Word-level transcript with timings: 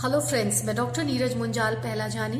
Hello 0.00 0.18
friends 0.20 0.64
मैं 0.64 0.74
doctor 0.76 1.04
Neeraj 1.04 1.34
Munjal 1.36 1.74
पहला 1.76 2.06
जानी। 2.08 2.38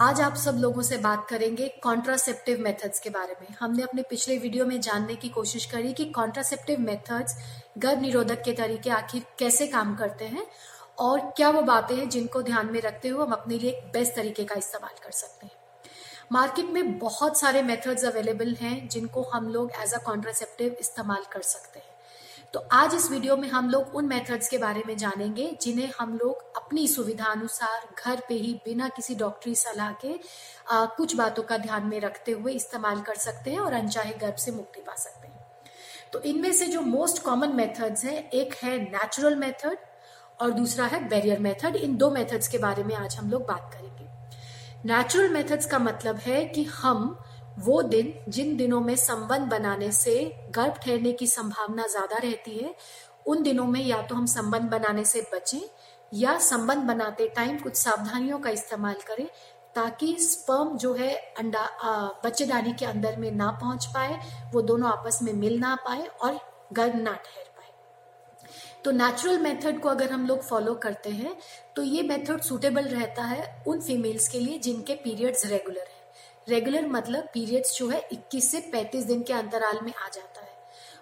आज 0.00 0.20
आप 0.20 0.34
सब 0.34 0.58
लोगों 0.58 0.82
से 0.82 0.96
बात 0.98 1.26
करेंगे 1.30 1.66
कॉन्ट्रासेप्टिव 1.82 2.60
मेथड्स 2.60 3.00
के 3.00 3.10
बारे 3.10 3.34
में। 3.40 3.48
हमने 3.60 3.82
अपने 3.82 4.02
पिछले 4.10 4.36
वीडियो 4.38 4.66
में 4.66 4.80
जानने 4.80 5.14
की 5.14 5.28
कोशिश 5.28 5.66
करी 5.66 5.92
कि 5.92 6.04
कॉन्ट्रासेप्टिव 6.12 6.80
मेथड्स 6.80 7.36
गर्भ 7.78 8.00
निरोधक 8.02 8.42
के 8.44 8.52
तरीके 8.52 8.90
आखिर 8.90 9.22
कैसे 9.38 9.66
काम 9.66 9.94
करते 9.96 10.24
हैं 10.24 10.46
और 10.98 11.20
क्या 11.36 11.50
वो 11.50 11.62
बातें 11.62 11.94
हैं 11.96 12.08
जिनको 12.08 12.42
ध्यान 12.42 12.72
में 12.72 12.80
रखते 12.80 13.08
हुए 13.08 13.26
हम 13.26 13.32
अपने 13.32 13.58
लिए 13.58 13.80
बेस्ट 13.94 14.14
तरीके 14.16 14.44
का 14.44 14.54
इस्तेमाल 14.54 14.98
कर 15.04 15.10
सकते 15.12 15.46
हैं। 15.46 15.52
मार्केट 16.32 16.70
में 16.70 16.98
बहुत 16.98 17.40
सारे 17.40 17.62
मेथड्स 17.62 18.04
अवेलेबल 18.04 18.54
हैं 18.60 18.76
जिनको 18.88 19.30
हम 19.34 19.48
लोग 19.48 19.72
एज 19.82 19.92
अ 19.94 20.02
कॉन्ट्रासेप्टिव 20.06 20.76
इस्तेमाल 20.80 21.24
कर 21.32 21.42
सकते 21.48 21.78
हैं। 21.78 21.92
तो 22.54 22.60
आज 22.72 22.94
इस 22.94 23.10
वीडियो 23.10 23.36
में 23.36 23.48
हम 23.48 23.70
लोग 23.70 23.94
उन 23.96 24.06
मेथड्स 24.06 24.48
के 24.48 24.58
बारे 24.58 24.82
में 24.86 24.96
जानेंगे 24.96 25.46
जिन्हें 25.62 25.92
हम 25.98 26.12
लोग 26.18 26.56
अपनी 26.56 26.86
सुविधा 26.88 27.24
अनुसार 27.24 27.86
घर 27.98 28.20
पे 28.28 28.34
ही 28.34 28.52
बिना 28.64 28.88
किसी 28.88 29.14
डॉक्टरी 29.14 29.54
सलाह 29.54 29.92
के 29.92 30.14
आ, 30.70 30.84
कुछ 30.86 31.14
बातों 31.16 31.42
का 31.42 31.56
ध्यान 31.58 31.86
में 31.86 31.98
रखते 32.00 32.32
हुए 32.32 32.52
इस्तेमाल 32.52 33.00
कर 33.00 33.14
सकते 33.14 33.50
हैं 33.50 33.58
और 33.58 33.72
अनचाहे 33.72 34.12
गर्भ 34.12 34.36
से 34.36 34.52
मुक्ति 34.52 34.80
पा 34.80 34.94
सकते 34.94 35.28
हैं। 35.28 35.44
तो 36.12 36.20
इनमें 36.22 36.52
से 36.52 36.66
जो 36.66 36.80
मोस्ट 36.80 37.22
कॉमन 37.22 37.56
मेथड्स 37.56 38.04
हैं 38.04 38.30
एक 38.30 38.54
है 38.54 38.78
नेचुरल 38.82 39.36
मेथड 39.36 39.76
और 40.40 40.50
दूसरा 40.50 40.86
है 40.86 41.08
बैरियर 41.08 41.38
मेथड 41.38 41.76
इन 41.76 41.96
दो 41.96 42.10
मेथड्स 42.10 42.48
के 42.48 42.58
बारे 42.58 42.84
में 42.84 42.94
आज 42.94 43.16
हम 43.16 43.30
लोग 43.30 43.46
बात 43.46 43.70
करेंगे। 43.74 44.92
नेचुरल 44.94 45.28
मेथड्स 45.28 45.66
का 45.66 45.78
मतलब 45.78 46.16
है 46.16 46.44
कि 46.44 46.64
हम 46.64 47.16
वो 47.56 47.80
दिन 47.84 48.12
जिन 48.28 48.56
दिनों 48.56 48.80
में 48.80 48.94
संबंध 48.96 49.48
बनाने 49.48 49.90
से 49.92 50.14
गर्भ 50.50 50.78
ठहरने 50.84 51.12
की 51.12 51.26
संभावना 51.26 51.86
ज़्यादा 51.86 52.16
रहती 52.18 52.56
है, 52.56 52.74
उन 53.26 53.42
दिनों 53.42 53.66
में 53.66 53.80
या 53.80 54.00
तो 54.02 54.14
हम 54.14 54.26
संबंध 54.28 54.70
बनाने 54.70 55.04
से 55.04 55.26
बचें 55.34 55.60
या 56.14 56.36
संबंध 56.40 56.86
बनाते 56.86 57.28
टाइम 57.36 57.58
कुछ 57.58 57.76
सावधानियों 57.76 58.38
का 58.38 58.50
इस्तेमाल 58.50 58.96
करें 59.06 59.26
ताकि 59.76 60.16
स्पर्म 60.20 60.76
जो 60.78 60.92
है 60.94 61.14
अंडा 61.38 61.62
बच्चेदानी 62.24 62.72
के 62.72 62.84
अंदर 62.86 63.16
में 63.16 63.30
ना 63.32 63.50
पहुँच 63.52 63.86
पाए, 63.94 64.18
वो 64.52 64.62
दोनों 64.62 64.88
आपस 64.88 65.18
में 65.22 65.32
मिल 65.34 65.58
ना 65.60 65.74
पाए 65.84 66.06
और 66.06 66.38
गर्भ 66.72 66.94
ना 66.96 67.12
ठहर 67.14 67.44
पाए। 67.46 67.72
तो 68.84 68.90
नेचुरल 68.92 69.38
मेथड 69.38 69.80
को 69.80 69.88
अगर 69.88 70.12
हम 70.12 70.26
लोग 70.26 70.42
फॉलो 70.42 70.74
करते 70.76 71.10
हैं 71.12 71.36
तो 71.76 71.82
ये 71.82 72.02
मेथड 72.04 72.40
सुटेबल 72.42 72.84
रहता 72.88 73.22
है 73.24 73.64
उन 73.66 73.80
फीमेल्स 73.80 74.28
के 74.28 74.40
लिए 74.40 74.58
जिनके 74.58 74.94
पीरियड्स 74.96 75.46
रेगुलर 75.46 75.80
है। 75.80 75.93
रेगुलर 76.46 76.86
मतलब 76.88 77.28
पीरियड्स 77.34 77.76
जो 77.78 77.88
है 77.88 78.02
21 78.12 78.50
से 78.50 78.60
35 78.72 79.06
दिन 79.06 79.22
के 79.22 79.32
अंतराल 79.34 79.80
में 79.82 79.92
आ 79.94 80.08
जाता 80.08 80.40
है। 80.40 80.52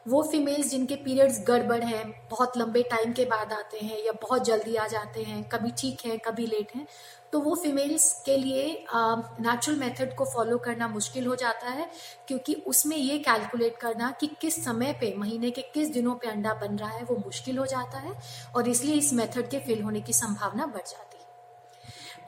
वो 0.09 0.23
फीमेल्स 0.23 0.71
जिनके 0.71 0.95
पीरियड्स 0.97 1.39
गड़बड़ 1.49 1.83
हैं, 1.83 2.29
बहुत 2.31 2.57
लंबे 2.59 2.83
टाइम 2.83 3.13
के 3.13 3.25
बाद 3.25 3.53
आते 3.53 3.79
हैं 3.79 3.99
या 4.05 4.13
बहुत 4.23 4.45
जल्दी 4.45 4.75
आ 4.77 4.87
जाते 4.87 5.23
हैं, 5.23 5.43
कभी 5.49 5.71
ठीक 5.79 6.01
है, 6.07 6.17
कभी 6.19 6.47
लेट 6.47 6.75
है 6.77 6.87
तो 7.33 7.41
वो 7.41 7.55
फीमेल्स 7.57 8.13
के 8.25 8.37
लिए 8.37 8.65
नेचुरल 8.89 9.79
मेथड 9.79 10.15
को 10.17 10.25
फॉलो 10.25 10.57
करना 10.59 10.89
मुश्किल 10.89 11.27
हो 11.27 11.35
जाता 11.37 11.69
है, 11.69 11.89
क्योंकि 12.29 12.55
उसमें 12.67 12.97
ये 12.97 13.19
कैलकुलेट 13.21 13.77
करना 13.77 14.11
कि 14.21 14.27
किस 14.41 14.65
समय 14.65 14.93
पे, 14.93 15.15
महीने 15.19 15.51
के 15.51 15.63
किस 15.75 15.89
दिनों 15.89 16.15
पे 16.15 16.29
अंडा 16.29 16.53
बन 16.61 16.77
रहा 16.77 16.91
है, 16.91 17.05
वो 17.05 17.17
मुश्किल 17.25 17.59
हो 17.59 17.67
जाता 17.67 17.99
है 17.99 18.13
और 18.57 18.69
इसलिए 18.69 18.95
इस 18.95 19.13
मेथड 19.13 19.49
के 19.51 19.59
फेल 19.61 19.83
होने 19.83 20.01
की 20.01 20.13
संभावना 20.15 20.67
बढ़ 20.67 20.83
जाती 20.83 21.05
है। 21.07 21.12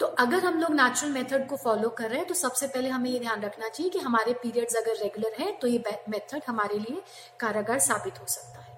तो 0.01 0.07
अगर 0.19 0.45
हम 0.45 0.59
लोग 0.61 0.75
नेचुरल 0.75 1.13
मेथड 1.13 1.47
को 1.49 1.57
फॉलो 1.57 1.89
कर 1.89 2.09
रहे 2.11 2.19
हैं 2.19 2.27
तो 2.29 2.35
सबसे 2.35 2.67
पहले 2.67 2.89
हमें 2.89 3.11
ये 3.11 3.19
ध्यान 3.19 3.43
रखना 3.43 3.69
चाहिए 3.69 3.91
कि 3.91 3.99
हमारे 3.99 4.33
पीरियड्स 4.43 4.77
अगर 4.77 4.97
रेगुलर 5.03 5.35
है 5.39 5.51
तो 5.53 5.67
ये 5.67 5.83
मेथड 6.09 6.43
हमारे 6.47 6.79
लिए 6.79 7.03
कारागार 7.41 7.79
साबित 7.81 8.21
हो 8.21 8.27
सकता 8.29 8.59
है। 8.59 8.73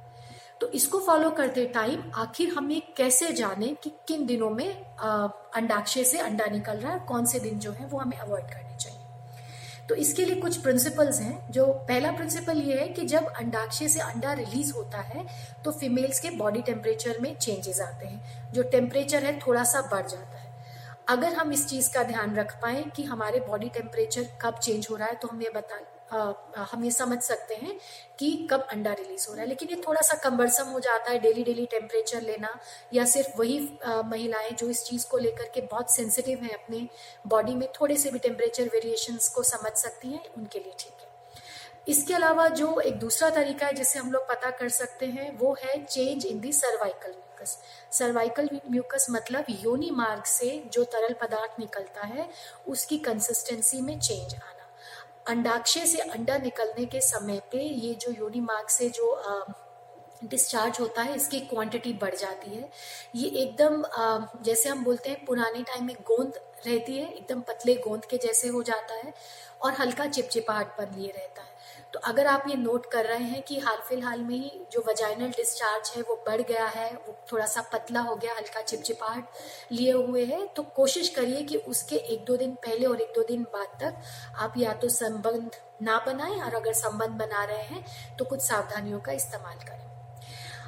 तो 0.61 0.67
इसको 0.71 0.99
फॉलो 1.01 1.31
करते 1.31 1.65
टाइम 1.67 2.11
आखिर 2.17 2.53
हम 2.55 2.71
ये 2.71 2.81
कैसे 2.97 3.33
जाने 3.33 3.75
कि 3.83 3.91
किन 4.09 4.27
दिनों 4.27 4.51
में 4.51 4.69
अंडाक्षय 4.99 6.05
से 6.05 6.19
अंडा 6.19 6.47
निकल 6.47 6.77
रहा 6.77 6.93
है 6.93 7.01
कौन 7.09 7.27
से 7.27 7.41
दिन 7.41 7.59
जो 7.59 7.73
है 7.73 7.87
वो 7.87 7.99
हमें 7.99 8.17
अवॉइड 8.19 8.45
करने 8.45 8.77
चाहिए। 8.77 8.95
तो 9.89 9.95
इसके 9.95 10.25
लिए 10.25 10.41
कुछ 10.41 10.57
प्रिंसिपल्स 10.57 11.21
हैं, 11.21 11.51
जो 11.53 11.67
पहला 11.67 12.11
प्रिंसिपल 12.13 12.61
ये 12.61 12.79
है 12.79 12.89
कि 12.89 13.05
जब 13.07 13.27
अंडाक्षय 13.33 13.89
से 13.89 14.01
अंडा 14.01 14.33
रिलीज़ 14.35 14.73
होता 14.75 15.01
है 15.01 15.27
तो 15.65 15.71
फीमेल्स 15.73 16.21
के 16.21 16.31
बॉडी 16.37 16.63
टेम्परेचर 16.63 17.21
में 17.21 17.35
चेंजेस 17.37 17.81
आते 17.81 18.07
हैं। 18.07 18.53
जो 18.53 18.63
टेम्परेचर 18.65 19.25
है, 19.25 19.39
थोड़ा 19.41 19.63
सा 19.65 19.83
बढ़ 19.93 20.07
जाता 20.07 20.31
है। 20.31 20.36
अगर 21.09 21.33
हम 21.35 21.53
इस 21.53 21.67
चीज़ 21.67 21.93
का 21.95 22.03
ध्यान 22.03 22.35
रख 22.37 22.53
पाए 22.63 22.83
कि 22.97 23.03
हमारे 23.05 23.41
बॉडी 23.41 23.69
टेम्परेचर 23.69 24.25
कब 24.43 24.59
चेंज 24.59 24.87
हो 24.91 24.97
रहा 24.97 25.09
है 25.09 25.15
तो 25.15 25.29
हम 25.29 25.43
ये 25.43 25.51
बता 25.51 25.79
हम 26.73 26.85
ये 26.85 26.91
समझ 26.91 27.19
सकते 27.23 27.55
हैं 27.55 27.77
कि 28.19 28.31
कब 28.51 28.67
अंडा 28.71 28.93
रिलीज़ 28.93 29.27
हो 29.29 29.35
रहा 29.35 29.43
है। 29.43 29.49
लेकिन 29.49 29.69
ये 29.69 29.77
थोड़ा 29.87 30.01
सा 30.01 30.17
कम्बरसम 30.25 30.69
हो 30.71 30.81
जाता 30.81 31.11
है 31.11 31.19
डेली 31.19 31.45
डेली 31.45 31.67
टेम्परेचर 31.67 32.23
लेना, 32.23 32.49
या 32.95 33.05
सिर्फ़ 33.07 33.39
वही 33.39 33.59
महिलाएँ 33.85 34.51
जो 34.53 34.69
इस 34.71 34.85
चीज़ 34.85 35.07
को 35.09 35.19
लेकर 35.19 35.51
के 35.55 35.61
बहुत 35.63 35.95
सेंसिटिव 35.95 36.43
हैं 36.43 36.55
अपने 36.55 36.89
बॉडी 37.27 37.55
में, 37.55 37.69
थोड़े 37.81 37.97
से 37.97 38.11
भी 38.11 38.19
टेम्परेचर 38.19 38.69
वेरिएशन 38.75 39.19
को 39.35 39.43
समझ 39.45 39.73
सकती 39.77 40.09
हैं, 40.09 40.25
उनके 40.37 40.59
लिए 40.59 40.73
ठीक 40.79 41.01
है। 41.01 41.15
इसके 41.87 42.15
अलावा 42.15 42.49
जो 42.51 42.79
एक 42.81 42.99
दूसरा 42.99 43.29
तरीका 43.31 43.67
है 43.67 43.73
जिससे 43.73 43.99
हम 43.99 44.11
लोग 44.13 44.29
पता 44.29 44.51
कर 44.51 44.69
सकते 44.69 45.07
हैं 45.07 45.37
वो 45.39 45.57
है 45.65 45.85
change 45.85 46.27
in 46.27 46.41
the 46.41 46.53
cervical 46.53 47.11
mucus 47.11 47.59
cervical 47.93 48.49
mucus 48.71 49.07
मतलब 49.11 49.45
योनि 49.61 49.91
मार्ग 49.93 50.25
से 50.25 50.49
जो 50.73 50.85
तरल 50.95 51.15
पदार्थ 51.23 51.61
निकलता 51.61 52.07
है 52.07 52.29
उसकी 52.69 52.99
कंसिस्टेंसी 52.99 53.81
में 53.81 53.99
चेंज 53.99 54.35
आना। 54.35 54.53
अंडाक्षय 55.29 55.87
से 55.87 55.99
अंडा 56.01 56.37
निकलने 56.39 56.85
के 56.87 57.01
समय 57.01 57.41
पे 57.53 57.63
ये 57.63 57.95
जो 58.01 58.13
योनि 58.13 58.41
मार्ग 58.41 58.69
से 58.69 58.89
जो 58.91 59.11
आ, 59.11 59.41
डिस्चार्ज 60.25 60.79
होता 60.81 61.03
है 61.03 61.15
इसकी 61.17 61.41
क्वांटिटी 61.41 61.93
बढ़ 61.93 62.15
जाती 62.15 62.51
है। 62.51 62.69
ये 63.17 63.29
एकदम 63.43 63.83
जैसे 64.45 64.69
हम 64.69 64.85
बोलते 64.85 65.11
हैं 65.11 65.25
पुराने 65.25 65.63
टाइम 65.63 65.85
में 65.87 65.97
गोंद 66.07 66.39
रहती 66.67 66.97
है 66.97 67.13
एकदम 67.13 67.41
पतले 67.49 67.75
गोंद 67.85 68.05
के 68.05 68.17
जैसे 68.19 68.49
हो 68.49 68.63
जाता 68.63 68.95
है 68.97 69.13
और 69.63 69.73
हल्का 69.73 70.07
चिपचिपाहट 70.07 70.79
बन 70.79 70.99
लिए 70.99 71.11
रहता 71.11 71.43
है। 71.43 71.55
तो 71.97 72.01
अगर 72.03 72.27
आप 72.27 72.43
ये 72.49 72.55
नोट 72.55 72.87
कर 72.93 73.05
रहे 73.07 73.25
हैं 73.25 73.41
कि 73.43 73.59
हाल 73.59 73.77
फ़िलहाल 73.89 74.21
में 74.21 74.35
ही 74.35 74.51
जो 74.73 74.83
वजाइनल 74.89 75.29
डिस्चार्ज 75.37 75.93
है 75.97 76.03
वो 76.03 76.15
बढ़ 76.27 76.41
गया 76.41 76.67
है, 76.67 76.91
वो 76.97 77.15
थोड़ा 77.33 77.47
सा 77.47 77.61
पतला 77.73 78.01
हो 78.01 78.17
गया, 78.17 78.35
हल्का 78.35 78.63
चिपचिपाहट 78.63 79.73
लिए 79.73 79.93
हुए 79.93 80.25
है 80.25 80.47
तो 80.57 80.63
कोशिश 80.77 81.09
करिए 81.09 81.43
कि 81.43 81.57
उसके 81.69 81.97
एक 81.97 82.25
दो 82.25 82.37
दिन 82.37 82.55
पहले 82.67 82.87
और 82.87 83.01
एक 83.01 83.13
दो 83.17 83.23
दिन 83.23 83.43
बाद 83.53 83.79
तक 83.83 84.03
आप 84.39 84.59
या 84.59 84.73
तो 84.75 84.89
संबंध 84.89 85.57
ना 85.83 85.99
बनाएँ 86.07 86.41
और 86.41 86.55
अगर 86.55 86.73
संबंध 86.75 87.19
बना 87.19 87.45
रहे 87.45 87.65
हैं 87.65 87.85
तो 88.19 88.25
कुछ 88.25 88.43
सावधानियों 88.43 89.01
का 89.01 89.13
इस्तेमाल 89.13 89.59
करें। 89.59 89.86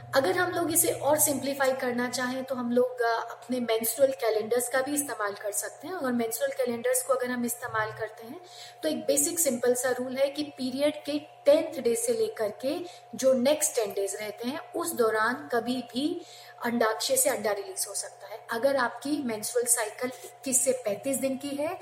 अगर 0.08 0.36
हम 0.38 0.50
लोग 0.52 0.70
इसे 0.72 0.90
और 0.90 1.18
सिंप्लीफाई 1.18 1.72
करना 1.72 2.08
चाहें 2.08 2.42
तो 2.44 2.54
हम 2.54 2.70
लोग 2.72 3.00
अपने 3.00 3.58
मेंस्ट्रुअल 3.60 4.12
कैलेंडर्स 4.12 4.68
का 4.68 4.80
भी 4.82 4.94
इस्तेमाल 4.94 5.32
कर 5.32 5.52
सकते 5.52 5.88
हैं। 5.88 5.94
और 5.94 6.12
मेंस्ट्रुअल 6.12 6.52
कैलेंडर्स 6.52 7.02
को 7.02 7.12
अगर 7.14 7.30
हम 7.30 7.44
इस्तेमाल 7.44 7.92
करते 7.98 8.26
हैं 8.26 8.40
तो 8.82 8.88
एक 8.88 9.04
बेसिक 9.06 9.38
सिंपल 9.38 9.74
सा 9.74 9.90
रूल 9.90 10.16
है 10.16 10.28
कि 10.30 10.42
पीरियड 10.58 11.02
के 11.04 11.18
टेंथ 11.46 11.80
डे 11.82 11.94
से 11.96 12.12
लेकर 12.12 12.52
के 12.64 12.74
जो 13.14 13.32
नेक्स्ट 13.34 13.74
टेन 13.76 13.92
डेज़ 13.92 14.16
रहते 14.16 14.48
हैं, 14.48 14.72
उस 14.72 14.94
दौरान 14.94 15.48
कभी 15.52 15.76
भी 15.92 16.20
अंडाक्षय 16.64 17.16
से 17.16 17.30
अंडा 17.30 17.52
रिलीज़ 17.52 17.86
हो 17.88 17.94
सकता 17.94 18.28
है। 18.28 18.40
अगर 18.50 18.76
आपकी 18.78 19.22
मेंस्ट्रुअल 19.24 19.66
साइकिल 19.68 20.10
21 20.24 20.64
से 20.64 20.82
35 20.86 21.20
दिन 21.20 21.36
की 21.36 21.56
है 21.56 21.78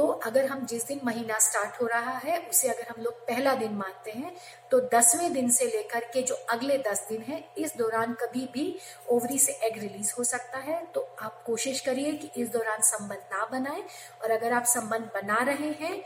तो 0.00 0.06
अगर 0.26 0.46
हम 0.46 0.64
जिस 0.66 0.86
दिन 0.86 1.00
महीना 1.04 1.38
स्टार्ट 1.38 1.80
हो 1.80 1.86
रहा 1.86 2.12
है, 2.18 2.38
उसे 2.40 2.68
अगर 2.68 2.86
हम 2.88 3.02
लोग 3.04 3.14
पहला 3.26 3.54
दिन 3.54 3.72
मानते 3.74 4.10
हैं 4.10 4.32
तो 4.70 4.78
दसवें 4.94 5.32
दिन 5.32 5.50
से 5.50 5.66
लेकर 5.66 6.04
के 6.14 6.22
जो 6.22 6.34
अगले 6.50 6.78
दस 6.80 7.04
दिन 7.08 7.22
है, 7.22 7.42
इस 7.58 7.76
दौरान 7.78 8.12
कभी 8.22 8.48
भी 8.54 8.64
ओवरी 9.10 9.38
से 9.38 9.52
एग 9.62 9.78
रिलीज़ 9.78 10.12
हो 10.18 10.24
सकता 10.24 10.58
है। 10.60 10.80
तो 10.86 11.00
आप 11.20 11.42
कोशिश 11.46 11.80
करिए 11.80 12.12
कि 12.14 12.30
इस 12.36 12.48
दौरान 12.48 12.80
संबंध 12.84 13.28
ना 13.32 13.44
बनाए, 13.52 13.82
और 14.22 14.30
अगर 14.30 14.52
आप 14.52 14.64
संबंध 14.66 15.10
बना 15.14 15.42
रहे 15.44 15.70
हैं 15.80 16.02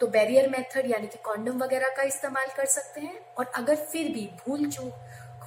तो 0.00 0.06
बैरियर 0.08 0.48
मेथड 0.50 0.90
यानी 0.90 1.06
कि 1.06 1.18
कॉन्डम 1.24 1.62
वगैरह 1.62 1.88
का 1.96 2.02
इस्तेमाल 2.04 2.46
कर 2.56 2.66
सकते 2.70 3.00
हैं, 3.00 3.18
और 3.36 3.50
अगर 3.54 3.76
फिर 3.76 4.12
भी 4.12 4.28
भूल 4.38 4.66
चूक 4.68 4.92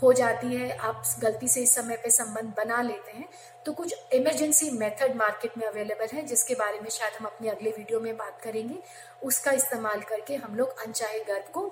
हो 0.02 0.12
जाती 0.14 0.48
है, 0.48 0.70
आप 0.70 1.04
गलती 1.20 1.48
से 1.48 1.62
इस 1.62 1.74
समय 1.76 1.96
पे 1.96 2.10
संबंध 2.12 2.54
बना 2.58 2.82
लेते 2.82 3.12
हैं 3.12 3.28
तो 3.66 3.72
कुछ 3.74 3.96
इमरजेंसी 4.14 4.70
मेथड 4.72 5.16
मार्केट 5.16 5.58
में 5.58 5.66
अवेलेबल 5.68 6.08
है, 6.14 6.26
जिसके 6.26 6.56
बारे 6.56 6.80
में 6.80 6.90
शायद 6.90 7.14
हम 7.14 7.26
अपने 7.26 7.50
अगले 7.50 7.70
वीडियो 7.70 8.00
में 8.00 8.16
बात 8.18 8.40
करेंगे। 8.44 8.78
उसका 9.24 9.52
इस्तेमाल 9.54 10.02
करके 10.02 10.36
हम 10.38 10.56
लोग 10.56 10.80
अनचाहे 10.80 11.20
गर्भ 11.24 11.52
को 11.54 11.68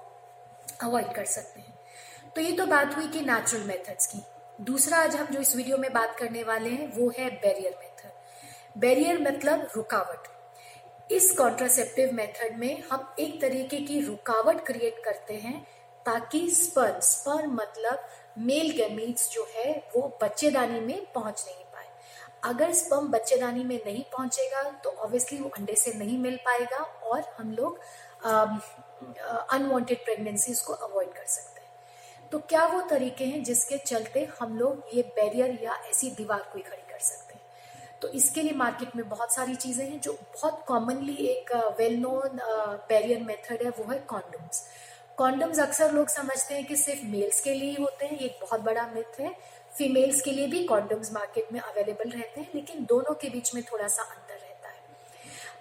अवॉइड 0.81 1.13
कर 1.15 1.25
सकते 1.27 1.59
हैं। 1.59 1.73
तो 2.35 2.41
ये 2.41 2.51
तो 2.51 2.65
बात 2.67 2.95
हुई 2.97 3.07
कि 3.07 3.21
नेचुरल 3.21 3.63
मेथड्स 3.63 4.07
की। 4.07 4.21
दूसरा 4.59 4.97
आज 4.97 5.15
हम 5.15 5.27
जो 5.27 5.39
इस 5.39 5.55
वीडियो 5.55 5.77
में 5.77 5.91
बात 5.93 6.15
करने 6.19 6.43
वाले 6.43 6.69
हैं, 6.69 6.91
वो 6.93 7.11
है 7.17 7.29
बैरियर 7.31 7.75
मेथड 7.79 7.95
बैरियर 8.77 9.21
मतलब 9.21 9.67
रुकावट। 9.75 10.27
इस 11.11 11.31
कॉन्ट्रासेप्टिव 11.31 12.11
मेथड 12.13 12.57
में 12.59 12.83
हम 12.91 13.15
एक 13.19 13.39
तरीके 13.41 13.77
की 13.81 13.99
रुकावट 14.01 14.65
क्रिएट 14.65 15.01
करते 15.05 15.33
हैं 15.35 15.65
ताकि 16.07 16.49
स्पर्म 16.51 16.99
स्पर्म 17.03 17.53
मतलब 17.53 18.07
मेल 18.39 18.71
गैमीट्स 18.77 19.29
जो 19.31 19.47
है, 19.51 19.71
वो 19.95 20.17
बच्चेदानी 20.21 20.79
में 20.81 21.05
पहुँच 21.13 21.43
नहीं 21.47 21.63
पाए। 21.65 21.85
अगर 22.45 22.73
स्पर्म 22.73 23.07
बच्चेदानी 23.11 23.63
में 23.63 23.79
नहीं 23.85 24.03
पहुंचेगा 24.11 24.61
तो 24.83 24.89
ऑब्वियसली 24.89 25.39
वो 25.39 25.49
अंडे 25.57 25.75
से 25.75 25.93
नहीं 25.95 26.17
मिल 26.19 26.35
पाएगा 26.45 26.77
और 26.77 27.23
हम 27.37 27.51
लोग 27.53 27.79
अनवांटेड 29.51 30.03
प्रेगनेंसीज 30.03 30.59
को 30.59 30.73
अवॉइड 30.73 31.13
कर 31.13 31.25
सकते 31.27 31.61
हैं। 31.61 32.29
तो 32.31 32.39
क्या 32.49 32.65
वो 32.67 32.81
तरीके 32.89 33.25
हैं 33.25 33.43
जिसके 33.43 33.77
चलते 33.77 34.27
हम 34.39 34.57
लोग 34.59 34.89
ये 34.93 35.01
बैरियर 35.15 35.59
या 35.63 35.75
ऐसी 35.89 36.09
दीवार 36.11 36.39
को 36.43 36.59
खड़ी 36.59 36.91
कर 36.91 36.99
सकते 37.01 37.33
हैं? 37.33 37.41
तो 38.01 38.07
इसके 38.09 38.41
लिए 38.41 38.53
मार्केट 38.55 38.95
में 38.95 39.07
बहुत 39.09 39.33
सारी 39.33 39.55
चीज़ें 39.57 39.85
हैं 39.85 39.99
जो 40.01 40.13
बहुत 40.13 40.63
कॉमनली 40.67 41.15
एक 41.27 41.51
वेल 41.79 41.97
नोन 41.99 42.39
बैरियर 42.89 43.21
मेथड 43.23 43.63
है, 43.63 43.69
वो 43.69 43.91
है 43.91 43.99
कॉन्डम्स 44.07 44.67
कॉन्डम्स 45.17 45.59
अक्सर 45.59 45.91
लोग 45.91 46.07
समझते 46.07 46.53
हैं 46.53 46.65
कि 46.65 46.75
सिर्फ़ 46.75 47.05
मेल्स 47.05 47.39
के 47.41 47.53
लिए 47.53 47.69
ही 47.69 47.75
होते 47.75 48.05
हैं, 48.05 48.17
ये 48.19 48.25
एक 48.25 48.37
बहुत 48.41 48.61
बड़ा 48.61 48.81
मिथ 48.87 49.19
है। 49.19 49.33
फीमेल्स 49.73 50.21
के 50.21 50.31
लिए 50.31 50.47
भी 50.47 50.63
कॉन्डम्स 50.63 51.11
मार्केट 51.13 51.51
में 51.53 51.59
अवेलेबल 51.59 52.09
रहते 52.09 52.41
हैं, 52.41 52.49
लेकिन 52.55 52.85
दोनों 52.85 53.13
के 53.13 53.29
बीच 53.29 53.53
में 53.55 53.63
थोड़ा 53.63 53.87
सा 53.87 54.03
अंतर 54.03 54.33
रहता 54.33 54.69
है। 54.69 54.75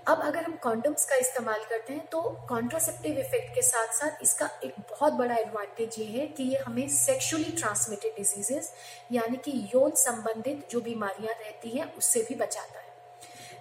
अब 0.07 0.21
अगर 0.23 0.45
हम 0.45 0.57
कॉन्डम्स 0.57 1.05
का 1.05 1.17
इस्तेमाल 1.17 1.65
करते 1.65 1.93
हैं 1.93 2.07
तो 2.07 2.21
कॉन्ट्रासेप्टिव 2.49 3.19
इफ़ेक्ट 3.19 3.55
के 3.55 3.63
साथ 3.63 3.95
साथ 3.95 4.23
इसका 4.23 4.51
एक 4.65 4.75
बहुत 4.91 5.13
बड़ा 5.13 5.37
एडवांटेज 5.37 5.99
ये 5.99 6.07
है 6.07 6.27
कि 6.27 6.43
ये 6.43 6.59
हमें 6.59 6.89
सेक्शुअली 6.89 7.51
ट्रांसमिटेड 7.53 8.17
डिजीजेस 8.17 8.73
यानी 9.13 9.37
कि 9.37 9.53
यौन 9.75 9.91
संबंधित 9.97 10.69
जो 10.71 10.81
बीमारियाँ 10.81 11.35
रहती 11.35 11.71
हैं, 11.71 11.93
उससे 11.95 12.27
भी 12.29 12.35
बचाता 12.35 12.79
है। 12.79 12.95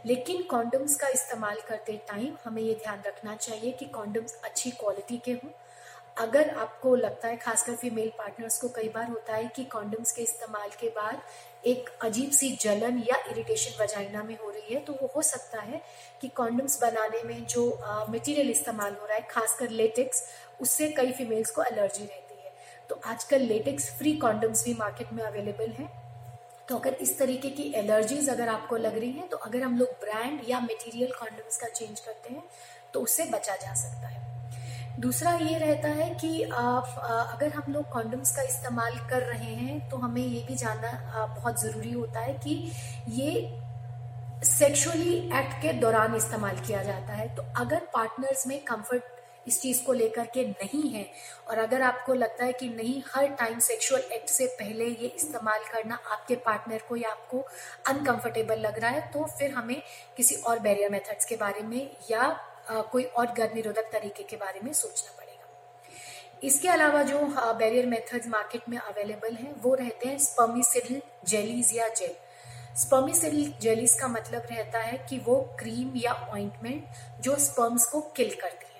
लेकिन 0.05 0.43
कॉन्डम्स 0.43 0.95
का 0.95 1.07
इस्तेमाल 1.07 1.61
करते 1.67 2.01
टाइम 2.07 2.35
हमें 2.43 2.61
ये 2.61 2.73
ध्यान 2.73 3.03
रखना 3.07 3.35
चाहिए 3.35 3.71
कि 3.71 3.85
कॉन्डम्स 3.85 4.39
अच्छी 4.43 4.71
क्वालिटी 4.71 5.17
के 5.17 5.31
हों 5.33 5.49
अगर 6.17 6.49
आपको 6.49 6.95
लगता 6.95 7.27
है, 7.27 7.37
खासकर 7.37 7.75
फीमेल 7.75 8.11
पार्टनर्स 8.17 8.57
को 8.57 8.67
कई 8.75 8.89
बार 8.89 9.09
होता 9.09 9.35
है 9.35 9.47
कि 9.55 9.63
कॉन्डम्स 9.65 10.11
के 10.11 10.21
इस्तेमाल 10.21 10.69
के 10.79 10.89
बाद 10.89 11.21
एक 11.67 11.89
अजीब 12.03 12.31
सी 12.31 12.51
जलन 12.61 13.01
या 13.07 13.17
इरिटेशन 13.31 13.81
वजाइना 13.81 14.23
में 14.23 14.37
हो 14.37 14.49
रही 14.49 14.73
है 14.73 14.79
तो 14.81 14.93
वो 14.93 15.11
हो 15.15 15.21
सकता 15.23 15.61
है 15.61 15.81
कि 16.21 16.27
कॉन्डम्स 16.37 16.79
बनाने 16.81 17.23
में 17.23 17.45
जो 17.45 17.67
मटेरियल 18.09 18.49
इस्तेमाल 18.49 18.93
हो 18.93 19.05
रहा 19.05 19.17
है, 19.17 19.27
खासकर 19.29 19.69
लेटेक्स 19.71 20.23
उससे 20.61 20.87
कई 20.97 21.11
फीमेल्स 21.11 21.51
को 21.51 21.63
एलर्जी 21.63 22.03
रहती 22.03 22.41
है। 22.43 22.53
तो 22.89 22.99
आजकल 23.05 23.41
लेटेक्स 23.43 23.91
फ्री 23.97 24.13
कॉन्डम्स 24.17 24.63
भी 24.65 24.73
मार्केट 24.73 25.13
में 25.13 25.23
अवेलेबल 25.23 25.71
है। 25.73 25.89
तो 26.67 26.77
अगर 26.77 26.93
इस 27.01 27.17
तरीके 27.19 27.49
की 27.51 27.71
एलर्जीज 27.75 28.29
अगर 28.29 28.49
आपको 28.49 28.77
लग 28.77 28.97
रही 28.97 29.11
हैं 29.11 29.27
तो 29.29 29.37
अगर 29.39 29.61
हम 29.61 29.77
लोग 29.79 29.89
ब्रांड 30.01 30.39
या 30.49 30.59
मटेरियल 30.61 31.11
कॉन्डम्स 31.13 31.57
का 31.57 31.67
चेंज 31.69 31.99
करते 31.99 32.33
हैं 32.33 32.43
तो 32.93 33.01
उससे 33.01 33.25
बचा 33.25 33.55
जा 33.57 33.73
सकता 33.75 34.07
है। 34.07 34.14
दूसरा 34.99 35.31
ये 35.33 35.57
रहता 35.59 35.87
है 35.87 36.09
कि 36.15 36.41
आप 36.43 36.95
अगर 37.33 37.51
हम 37.53 37.73
लोग 37.73 37.89
कॉन्डम्स 37.91 38.35
का 38.35 38.41
इस्तेमाल 38.41 38.97
कर 39.09 39.21
रहे 39.23 39.53
हैं 39.55 39.89
तो 39.89 39.97
हमें 39.97 40.21
ये 40.21 40.43
भी 40.47 40.55
जानना 40.55 41.25
बहुत 41.35 41.61
ज़रूरी 41.61 41.91
होता 41.91 42.19
है 42.19 42.33
कि 42.45 42.71
ये 43.09 43.33
सेक्सुअली 44.45 45.15
एक्ट 45.39 45.61
के 45.61 45.73
दौरान 45.73 46.15
इस्तेमाल 46.15 46.59
किया 46.59 46.83
जाता 46.83 47.13
है। 47.13 47.27
तो 47.35 47.43
अगर 47.57 47.87
पार्टनर्स 47.93 48.47
में 48.47 48.59
कंफर्ट 48.63 49.03
इस 49.47 49.61
चीज़ 49.61 49.83
को 49.85 49.93
लेकर 49.93 50.25
के 50.33 50.45
नहीं 50.45 50.89
है, 50.89 51.05
और 51.49 51.57
अगर 51.59 51.81
आपको 51.81 52.13
लगता 52.13 52.45
है 52.45 52.53
कि 52.53 52.69
नहीं, 52.69 53.01
हर 53.07 53.27
टाइम 53.39 53.59
सेक्सुअल 53.59 54.01
एक्ट 54.13 54.29
से 54.29 54.45
पहले 54.59 54.85
ये 54.85 55.07
इस्तेमाल 55.07 55.63
करना 55.73 55.99
आपके 56.11 56.35
पार्टनर 56.45 56.81
को 56.89 56.95
या 56.95 57.11
आपको 57.11 57.45
अनकंफर्टेबल 57.87 58.59
लग 58.59 58.79
रहा 58.79 58.91
है 58.91 59.07
तो 59.11 59.25
फिर 59.39 59.51
हमें 59.51 59.81
किसी 60.17 60.35
और 60.37 60.59
बैरियर 60.59 60.91
मेथड्स 60.91 61.25
के 61.25 61.35
बारे 61.35 61.61
में 61.63 61.89
या 62.11 62.35
कोई 62.69 63.03
और 63.03 63.33
गर्भ 63.37 63.55
निरोधक 63.55 63.89
तरीके 63.91 64.23
के 64.23 64.35
बारे 64.37 64.59
में 64.63 64.71
सोचना 64.73 65.17
पड़ेगा। 65.17 65.33
इसके 66.43 66.67
अलावा 66.69 67.01
जो 67.03 67.19
बैरियर 67.59 67.85
मेथड्स 67.85 68.27
मार्केट 68.27 68.69
में 68.69 68.77
अवेलेबल 68.77 69.33
हैं, 69.33 69.55
वो 69.61 69.73
रहते 69.75 70.09
हैं 70.09 70.17
स्पर्मिसिडल 70.19 71.01
जेलीज 71.27 71.71
या 71.75 71.87
जेल 71.89 72.15
स्पर्मिसिडल 72.77 73.51
जेलीज 73.61 73.93
का 73.99 74.07
मतलब 74.07 74.47
रहता 74.51 74.79
है 74.79 74.97
कि 75.09 75.17
वो 75.25 75.35
क्रीम 75.59 75.91
या 75.97 76.13
ऑइंटमेंट 76.33 77.21
जो 77.23 77.35
स्पर्म्स 77.39 77.85
को 77.85 78.01
किल 78.15 78.33
करती 78.41 78.65
है। 78.65 78.73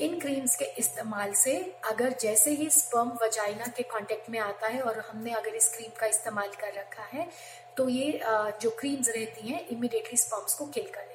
इन 0.00 0.18
क्रीम्स 0.20 0.54
के 0.56 0.64
इस्तेमाल 0.78 1.32
से 1.34 1.54
अगर 1.90 2.14
जैसे 2.20 2.50
ही 2.50 2.68
स्पर्म 2.70 3.10
वजाइना 3.22 3.66
के 3.76 3.82
कांटेक्ट 3.90 4.30
में 4.30 4.38
आता 4.38 4.66
है 4.66 4.80
और 4.82 4.98
हमने 5.10 5.32
अगर 5.32 5.54
इस 5.54 5.68
क्रीम 5.74 5.90
का 6.00 6.06
इस्तेमाल 6.06 6.48
कर 6.60 6.72
रखा 6.78 7.04
है 7.12 7.28
तो 7.76 7.88
ये 7.88 8.20
जो 8.62 8.70
क्रीम्स 8.80 9.08
रहती 9.08 9.48
हैं 9.48 9.66
इमिडिएटली 9.68 10.16
स्पर्म्स 10.18 10.54
को 10.54 10.66
किल 10.68 10.88
कर 10.94 11.06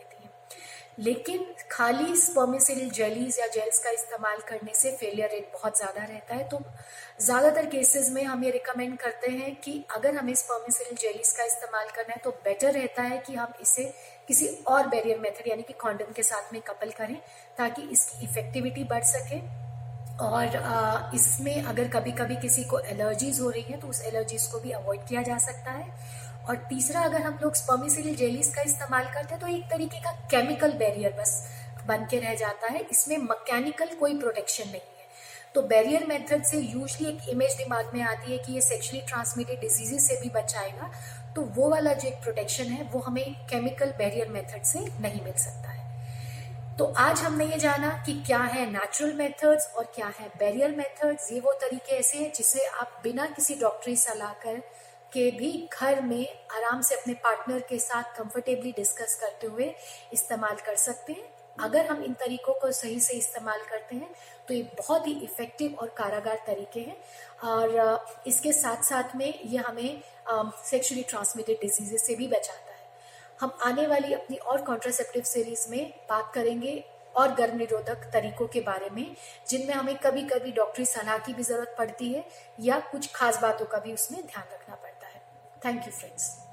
लेकिन 0.99 1.45
खाली 1.71 2.15
स्पर्मिसिल 2.17 2.89
जेलीज 2.89 3.37
या 3.39 3.47
जेल्स 3.47 3.79
का 3.79 3.89
इस्तेमाल 3.89 4.37
करने 4.47 4.73
से 4.75 4.91
फेलियर 4.91 5.29
रेट 5.31 5.51
बहुत 5.53 5.77
ज़्यादा 5.77 6.03
रहता 6.03 6.35
है। 6.35 6.47
तो 6.49 6.59
ज़्यादातर 7.21 7.65
केसेस 7.67 8.09
में 8.11 8.23
हम 8.23 8.43
ये 8.43 8.51
रिकमेंड 8.51 8.97
करते 8.97 9.31
हैं 9.31 9.55
कि 9.61 9.83
अगर 9.95 10.15
हमें 10.15 10.33
स्पर्मिसिल 10.35 10.95
जेलीज 10.97 11.31
का 11.37 11.43
इस्तेमाल 11.45 11.87
करना 11.95 12.13
है 12.13 12.21
तो 12.23 12.31
बेटर 12.45 12.73
रहता 12.73 13.03
है 13.03 13.17
कि 13.19 13.35
हम 13.35 13.53
इसे 13.61 13.83
किसी 14.27 14.47
और 14.67 14.87
बैरियर 14.87 15.19
मेथड 15.19 15.47
यानी 15.47 15.63
कि 15.63 15.73
कॉन्डम 15.79 16.11
के 16.15 16.23
साथ 16.23 16.53
में 16.53 16.61
कपल 16.63 16.91
करें 16.97 17.17
ताकि 17.57 17.81
इसकी 17.91 18.25
इफेक्टिविटी 18.25 18.83
बढ़ 18.85 19.03
सके। 19.05 19.39
और 20.21 21.11
इसमें 21.15 21.63
अगर 21.63 21.87
कभी 21.89 22.11
कभी 22.13 22.35
किसी 22.37 22.63
को 22.63 22.79
एलर्जीज 22.79 23.39
हो 23.41 23.49
रही 23.49 23.61
है 23.63 23.79
तो 23.79 23.87
उस 23.87 24.01
एलर्जीज 24.05 24.47
को 24.47 24.59
भी 24.59 24.71
अवॉइड 24.73 25.07
किया 25.07 25.21
जा 25.21 25.37
सकता 25.39 25.71
है। 25.71 25.85
और 26.49 26.55
तीसरा, 26.69 27.01
अगर 27.01 27.21
हम 27.21 27.37
लोग 27.41 27.55
स्पर्मिसिल 27.55 28.15
जेलीज 28.15 28.47
का 28.55 28.61
इस्तेमाल 28.61 29.05
करते 29.05 29.33
हैं 29.33 29.39
तो 29.39 29.47
एक 29.47 29.63
तरीके 29.71 29.99
का 30.01 30.11
केमिकल 30.31 30.71
बैरियर 30.77 31.11
बस 31.19 31.33
बन 31.87 32.05
के 32.11 32.19
रह 32.19 32.33
जाता 32.35 32.67
है। 32.67 32.79
इसमें 32.91 33.17
मैकेनिकल 33.19 33.95
कोई 33.99 34.17
प्रोटेक्शन 34.19 34.67
नहीं 34.67 34.81
है। 34.81 35.07
तो 35.55 35.61
बैरियर 35.63 36.05
मेथड 36.07 36.43
से 36.43 36.57
यूजली 36.57 37.07
एक 37.07 37.29
इमेज 37.29 37.55
दिमाग 37.57 37.91
में 37.93 38.01
आती 38.03 38.31
है 38.31 38.37
कि 38.37 38.53
ये 38.53 38.61
सेक्शुअली 38.61 39.01
ट्रांसमिटेड 39.07 39.59
डिजीजेस 39.61 40.07
से 40.07 40.19
भी 40.21 40.29
बचाएगा। 40.29 40.91
तो 41.35 41.41
वो 41.55 41.69
वाला 41.69 41.93
जो 41.93 42.07
एक 42.07 42.21
प्रोटेक्शन 42.23 42.65
है, 42.65 42.83
वो 42.83 42.99
हमें 42.99 43.33
केमिकल 43.49 43.91
बैरियर 43.97 44.29
मेथड 44.29 44.63
से 44.63 44.79
नहीं 44.79 45.21
मिल 45.23 45.33
सकता 45.35 45.69
है। 45.69 45.77
तो 46.77 46.85
आज 46.97 47.21
हमने 47.21 47.45
ये 47.45 47.57
जाना 47.59 47.89
कि 48.05 48.13
क्या 48.27 48.39
है 48.39 48.69
नेचुरल 48.71 49.13
मेथड्स 49.13 49.67
और 49.77 49.91
क्या 49.95 50.11
है 50.19 50.27
बैरियर 50.39 50.75
मेथड्स 50.75 51.31
ये 51.31 51.39
वो 51.39 51.53
तरीके 51.61 51.95
ऐसे 51.95 52.17
हैं 52.17 52.31
जिसे 52.35 52.65
आप 52.81 52.99
बिना 53.03 53.25
किसी 53.29 53.55
डॉक्टरी 53.55 53.95
सलाह 53.97 54.33
कर 54.43 54.61
के 55.13 55.29
भी 55.31 55.51
घर 55.73 56.01
में 56.01 56.27
आराम 56.51 56.81
से 56.81 56.95
अपने 56.95 57.13
पार्टनर 57.23 57.59
के 57.69 57.79
साथ 57.79 58.17
कंफर्टेबली 58.17 58.71
डिस्कस 58.71 59.17
करते 59.21 59.47
हुए 59.47 59.73
इस्तेमाल 60.13 60.55
कर 60.65 60.75
सकते 60.77 61.13
हैं। 61.13 61.27
अगर 61.59 61.85
हम 61.85 62.03
इन 62.03 62.13
तरीकों 62.15 62.53
को 62.53 62.71
सही 62.71 62.99
से 62.99 63.13
इस्तेमाल 63.13 63.61
करते 63.69 63.95
हैं 63.95 64.09
तो 64.47 64.53
ये 64.53 64.61
बहुत 64.77 65.07
ही 65.07 65.13
इफ़ेक्टिव 65.23 65.75
और 65.75 65.93
कारागार 65.97 66.43
तरीके 66.47 66.79
हैं। 66.81 66.97
और 67.45 68.23
इसके 68.27 68.51
साथ 68.53 68.83
साथ 68.83 69.15
में 69.15 69.33
ये 69.45 69.57
हमें 69.59 70.01
सेक्सुअली 70.29 71.03
ट्रांसमिटेड 71.03 71.57
डिजीजेस 71.61 72.05
से 72.05 72.15
भी 72.15 72.27
बचाता 72.27 72.71
है। 72.71 72.87
हम 73.41 73.57
आने 73.63 73.87
वाली 73.87 74.13
अपनी 74.13 74.37
और 74.37 74.61
कॉन्ट्रासेप्टिव 74.61 75.23
सीरीज़ 75.25 75.69
में 75.69 75.93
बात 76.09 76.31
करेंगे 76.35 76.83
और 77.15 77.33
गर्भ 77.35 77.55
निरोधक 77.55 78.09
तरीकों 78.13 78.47
के 78.47 78.61
बारे 78.61 78.89
में, 78.89 79.15
जिनमें 79.49 79.73
हमें 79.73 79.95
कभी 79.97 80.21
कभी 80.23 80.51
डॉक्टरी 80.51 80.85
सलाह 80.85 81.17
की 81.17 81.33
भी 81.33 81.43
ज़रूरत 81.43 81.75
पड़ती 81.77 82.11
है 82.13 82.25
या 82.59 82.79
कुछ 82.91 83.11
खास 83.13 83.41
बातों 83.41 83.65
का 83.65 83.79
भी 83.79 83.93
उसमें 83.93 84.21
ध्यान 84.21 84.43
रखना 84.53 84.75
पड़ता 84.75 84.87
है। 84.87 84.88
Thank 85.61 85.85
you, 85.85 85.91
friends. 85.91 86.48